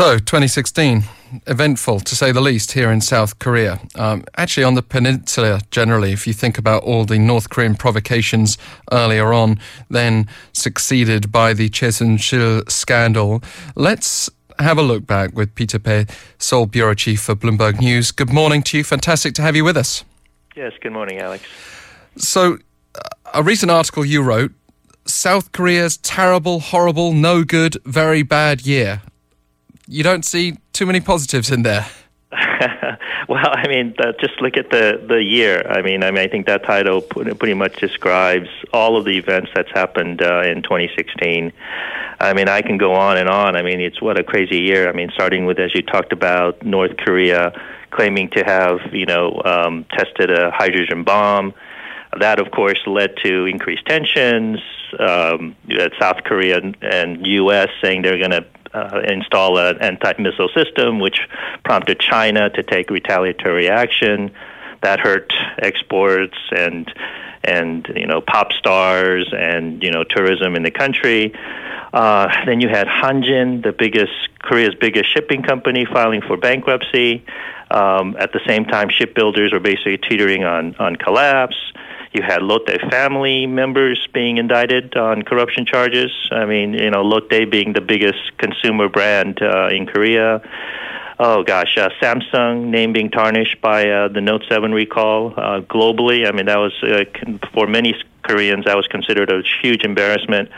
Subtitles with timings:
[0.00, 1.02] So, 2016,
[1.46, 3.80] eventful to say the least here in South Korea.
[3.96, 8.56] Um, actually, on the peninsula generally, if you think about all the North Korean provocations
[8.90, 11.90] earlier on, then succeeded by the Choi
[12.66, 13.42] scandal.
[13.76, 16.06] Let's have a look back with Peter Pae,
[16.38, 18.10] Seoul Bureau Chief for Bloomberg News.
[18.10, 18.84] Good morning to you.
[18.84, 20.02] Fantastic to have you with us.
[20.56, 21.44] Yes, good morning, Alex.
[22.16, 22.56] So,
[22.94, 23.00] uh,
[23.34, 24.52] a recent article you wrote
[25.04, 29.02] South Korea's terrible, horrible, no good, very bad year
[29.90, 31.86] you don't see too many positives in there.
[33.28, 35.66] well, I mean, uh, just look at the the year.
[35.68, 39.50] I mean, I mean, I think that title pretty much describes all of the events
[39.54, 41.52] that's happened uh, in 2016.
[42.20, 43.56] I mean, I can go on and on.
[43.56, 44.88] I mean, it's what a crazy year.
[44.88, 47.52] I mean, starting with as you talked about North Korea
[47.90, 51.52] claiming to have you know um, tested a hydrogen bomb.
[52.18, 54.60] That, of course, led to increased tensions.
[54.98, 55.56] Um,
[56.00, 57.68] South Korea and U.S.
[57.80, 61.20] saying they're going to uh, install an anti-missile system, which
[61.64, 64.32] prompted China to take retaliatory action.
[64.82, 66.92] That hurt exports and
[67.42, 71.34] and you know pop stars and you know tourism in the country.
[71.92, 77.24] Uh, then you had Hanjin, the biggest Korea's biggest shipping company, filing for bankruptcy.
[77.70, 81.56] Um, at the same time, shipbuilders were basically teetering on on collapse.
[82.12, 86.10] You had Lotte family members being indicted on corruption charges.
[86.32, 90.42] I mean, you know, Lotte being the biggest consumer brand uh, in Korea.
[91.20, 96.26] Oh gosh, uh, Samsung name being tarnished by uh, the Note 7 recall uh, globally.
[96.26, 97.04] I mean, that was uh,
[97.52, 100.48] for many Koreans that was considered a huge embarrassment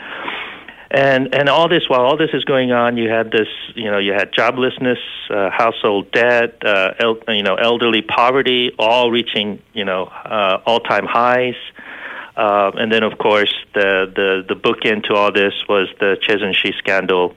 [0.93, 3.97] and and all this while all this is going on, you had this, you know,
[3.97, 4.99] you had joblessness,
[5.31, 11.05] uh, household debt, uh, el- you know, elderly poverty, all reaching, you know, uh, all-time
[11.05, 11.55] highs.
[12.35, 16.71] Uh, and then, of course, the the the bookend to all this was the Choi
[16.77, 17.35] scandal,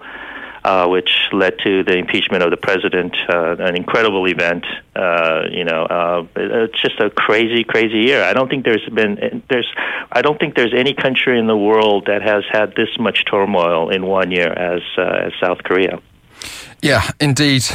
[0.67, 4.67] uh, which led to the impeachment of the president, uh, an incredible event.
[4.97, 8.25] Uh, you know, uh, it's just a crazy, crazy year.
[8.25, 9.73] I don't think there's been there's
[10.11, 13.91] I don't think there's any country in the world that has had this much turmoil
[13.91, 16.01] in one year as uh, as South Korea.
[16.83, 17.65] Yeah, indeed.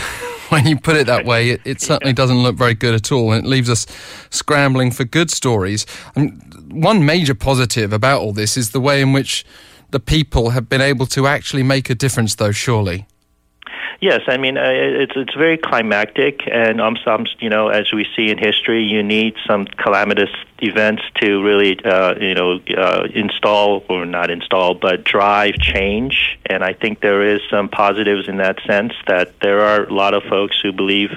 [0.52, 3.32] When you put it that way, it, it certainly doesn't look very good at all,
[3.32, 3.88] and it leaves us
[4.32, 5.86] scrambling for good stories.
[6.70, 9.46] One major positive about all this is the way in which
[9.92, 13.08] the people have been able to actually make a difference, though, surely.
[14.02, 18.08] Yes, I mean uh, it's it's very climactic, and um, some you know as we
[18.16, 23.86] see in history, you need some calamitous events to really uh, you know uh, install
[23.90, 26.40] or not install, but drive change.
[26.48, 30.16] And I think there is some positives in that sense that there are a lot
[30.16, 31.12] of folks who believe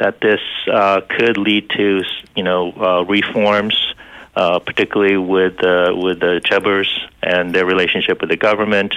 [0.00, 2.02] that this uh, could lead to
[2.34, 3.94] you know uh, reforms
[4.36, 6.84] uh, particularly with uh, with the Chaebol
[7.22, 8.94] and their relationship with the government.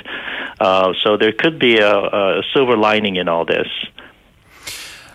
[0.60, 3.68] Uh, so there could be a, a silver lining in all this.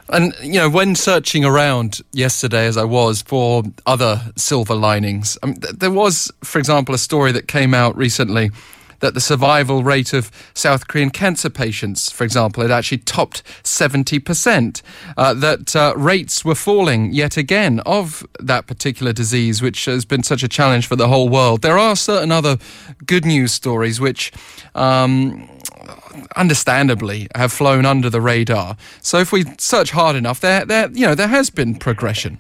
[0.09, 5.47] And, you know, when searching around yesterday, as I was, for other silver linings, I
[5.47, 8.51] mean, th- there was, for example, a story that came out recently
[9.05, 14.81] that the survival rate of South Korean cancer patients, for example, had actually topped 70%,
[15.19, 20.23] uh, that uh, rates were falling yet again of that particular disease, which has been
[20.23, 21.61] such a challenge for the whole world.
[21.61, 22.57] There are certain other
[23.05, 24.33] good news stories which.
[24.75, 25.49] Um,
[26.37, 28.77] understandably have flown under the radar.
[29.01, 32.39] So if we search hard enough, there, there, you know, there has been progression.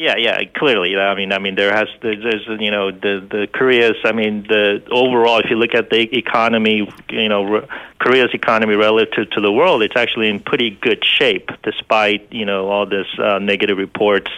[0.00, 0.96] Yeah, yeah, clearly.
[0.96, 3.98] I mean, I mean, there has there's you know the the Korea's.
[4.02, 7.68] I mean, the overall, if you look at the economy, you know,
[7.98, 12.68] Korea's economy relative to the world, it's actually in pretty good shape despite you know
[12.70, 14.30] all this uh, negative reports.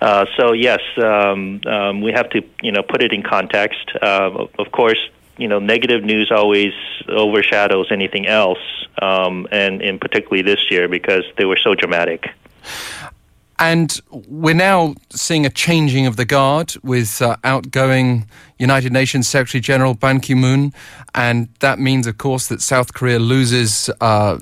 [0.00, 3.92] Uh, so yes, um, um, we have to you know put it in context.
[4.02, 4.98] Uh, of course,
[5.36, 6.72] you know, negative news always
[7.08, 8.58] overshadows anything else,
[9.00, 12.26] um, and in particularly this year because they were so dramatic.
[13.60, 18.26] And we're now seeing a changing of the guard with uh, outgoing
[18.58, 20.72] United Nations Secretary General Ban Ki moon.
[21.14, 24.38] And that means, of course, that South Korea loses uh,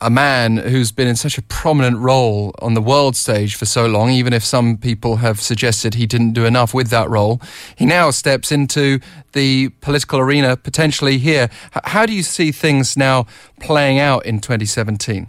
[0.00, 3.86] a man who's been in such a prominent role on the world stage for so
[3.86, 7.40] long, even if some people have suggested he didn't do enough with that role.
[7.76, 8.98] He now steps into
[9.34, 11.48] the political arena potentially here.
[11.84, 13.26] How do you see things now
[13.60, 15.28] playing out in 2017?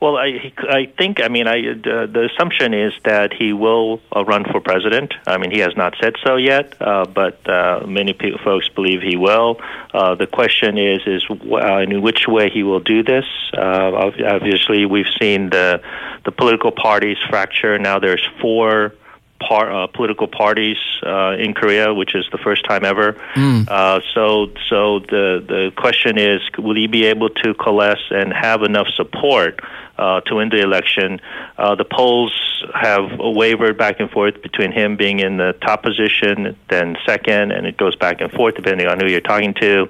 [0.00, 4.24] Well, I, I think, I mean, I, uh, the assumption is that he will uh,
[4.24, 5.12] run for president.
[5.26, 9.02] I mean, he has not said so yet, uh, but uh, many people, folks believe
[9.02, 9.60] he will.
[9.92, 13.24] Uh, the question is, is uh, in which way he will do this.
[13.52, 15.82] Uh, obviously, we've seen the
[16.24, 17.78] the political parties fracture.
[17.78, 18.94] Now there's four
[19.40, 23.12] par, uh, political parties uh, in Korea, which is the first time ever.
[23.34, 23.68] Mm.
[23.68, 28.62] Uh, so, so the the question is, will he be able to coalesce and have
[28.62, 29.60] enough support
[29.96, 31.20] uh, to win the election?
[31.56, 32.32] Uh, the polls
[32.74, 37.66] have wavered back and forth between him being in the top position, then second, and
[37.66, 39.88] it goes back and forth depending on who you're talking to.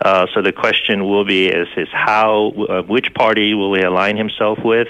[0.00, 4.58] Uh, so the question will be: is is how which party will he align himself
[4.64, 4.88] with?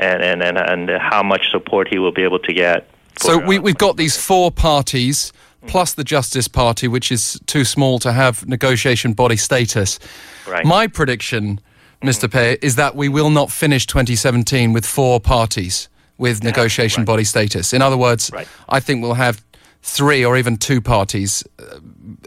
[0.00, 3.58] And, and, and, and how much support he will be able to get so we,
[3.58, 5.32] we've got these four parties
[5.66, 9.98] plus the Justice Party, which is too small to have negotiation body status.
[10.46, 10.64] Right.
[10.64, 11.60] My prediction,
[12.02, 12.30] Mr.
[12.30, 17.06] Pae, is that we will not finish 2017 with four parties with negotiation right.
[17.06, 17.72] body status.
[17.72, 18.48] In other words, right.
[18.68, 19.44] I think we'll have
[19.82, 21.44] three or even two parties.
[21.58, 21.78] Uh,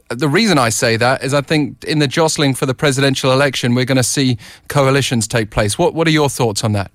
[0.10, 3.76] the reason I say that is I think in the jostling for the presidential election,
[3.76, 5.78] we're going to see coalitions take place.
[5.78, 6.92] What What are your thoughts on that?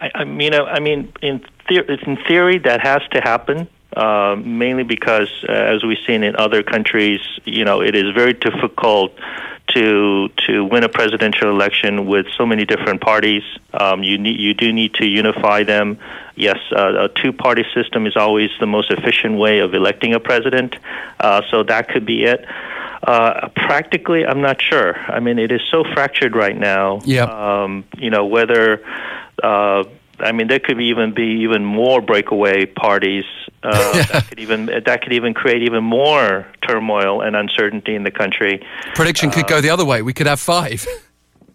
[0.00, 3.68] I, I mean, I mean, in in theory, that has to happen.
[3.96, 8.34] Uh, mainly because, uh, as we've seen in other countries, you know, it is very
[8.34, 9.12] difficult
[9.68, 13.42] to to win a presidential election with so many different parties.
[13.72, 15.98] Um, you need you do need to unify them.
[16.34, 20.20] Yes, uh, a two party system is always the most efficient way of electing a
[20.20, 20.76] president.
[21.18, 22.44] Uh, so that could be it.
[23.02, 24.96] Uh, practically, I'm not sure.
[24.96, 27.00] I mean, it is so fractured right now.
[27.04, 27.24] Yeah.
[27.24, 28.84] Um, you know whether
[29.42, 29.84] uh,
[30.18, 33.24] I mean, there could even be even more breakaway parties
[33.62, 38.10] uh, that could even that could even create even more turmoil and uncertainty in the
[38.10, 38.64] country.
[38.94, 40.02] Prediction uh, could go the other way.
[40.02, 40.86] We could have five.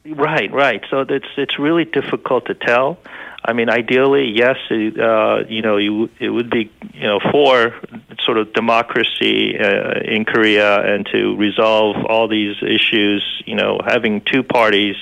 [0.06, 0.84] right, right.
[0.90, 3.00] So it's it's really difficult to tell.
[3.44, 7.74] I mean, ideally, yes, it, uh, you know, you, it would be, you know, for
[8.24, 13.24] sort of democracy uh, in Korea and to resolve all these issues.
[13.46, 14.96] You know, having two parties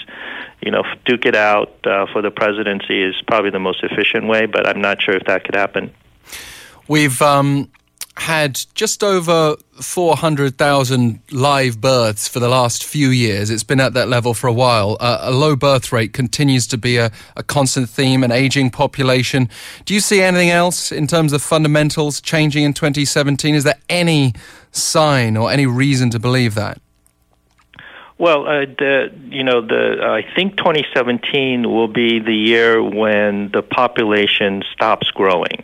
[0.62, 4.46] you know, duke it out uh, for the presidency is probably the most efficient way,
[4.46, 5.94] but I'm not sure if that could happen.
[6.88, 7.70] We've um,
[8.20, 13.50] had just over 400,000 live births for the last few years.
[13.50, 14.98] It's been at that level for a while.
[15.00, 19.50] Uh, a low birth rate continues to be a, a constant theme, an aging population.
[19.86, 23.56] Do you see anything else in terms of fundamentals changing in 2017?
[23.56, 24.34] Is there any
[24.72, 26.82] sign or any reason to believe that?
[28.18, 33.62] Well, uh, the you know the I think 2017 will be the year when the
[33.62, 35.64] population stops growing.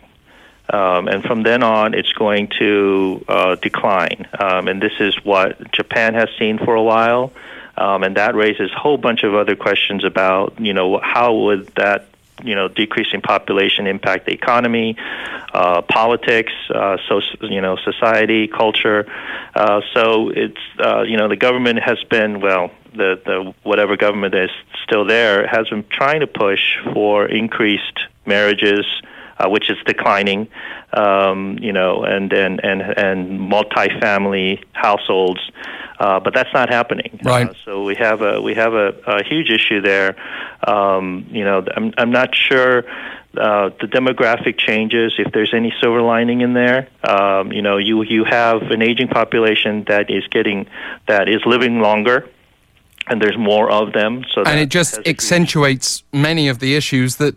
[0.72, 4.26] Um, and from then on, it's going to uh, decline.
[4.38, 7.32] Um, and this is what Japan has seen for a while.
[7.76, 11.68] Um, and that raises a whole bunch of other questions about, you know, how would
[11.76, 12.08] that
[12.44, 14.96] you know decreasing population impact the economy,
[15.54, 19.06] uh, politics, uh, so you know society, culture.
[19.54, 24.34] Uh, so it's uh, you know the government has been well the the whatever government
[24.34, 24.50] is
[24.84, 28.84] still there has been trying to push for increased marriages.
[29.38, 30.48] Uh, which is declining,
[30.94, 35.40] um, you know, and and and and multi-family households,
[36.00, 37.20] uh, but that's not happening.
[37.22, 37.50] Right.
[37.50, 40.16] Uh, so we have a we have a, a huge issue there.
[40.66, 42.84] Um, you know, I'm I'm not sure.
[43.36, 48.02] Uh, the demographic changes, if there's any silver lining in there, um, you know, you
[48.04, 50.66] you have an aging population that is getting
[51.08, 52.26] that is living longer,
[53.06, 54.24] and there's more of them.
[54.32, 57.34] So and it just accentuates many of the issues that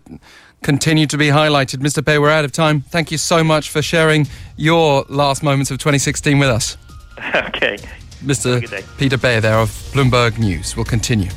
[0.61, 1.77] continue to be highlighted.
[1.77, 2.05] Mr.
[2.05, 2.81] Pae, we're out of time.
[2.81, 6.77] Thank you so much for sharing your last moments of 2016 with us.
[7.35, 7.77] okay.
[8.23, 8.97] Mr.
[8.97, 11.29] Peter Pae there of Bloomberg News We'll continue.